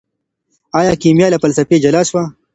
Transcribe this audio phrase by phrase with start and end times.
[0.79, 2.23] ايا کيميا له فلسفې جلا سوه؟